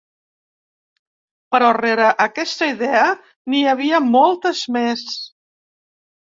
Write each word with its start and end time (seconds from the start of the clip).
Però 1.55 1.67
rere 1.79 2.07
aquesta 2.25 2.71
idea 2.73 3.05
n’hi 3.53 3.63
havia 3.75 4.03
moltes 4.19 4.65
més. 4.81 5.07